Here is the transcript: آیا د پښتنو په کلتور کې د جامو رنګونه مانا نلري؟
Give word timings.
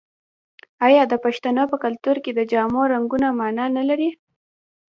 آیا 0.87 1.03
د 1.07 1.13
پښتنو 1.25 1.63
په 1.71 1.77
کلتور 1.83 2.17
کې 2.23 2.31
د 2.35 2.41
جامو 2.51 2.81
رنګونه 2.93 3.27
مانا 3.39 3.65
نلري؟ 3.77 4.09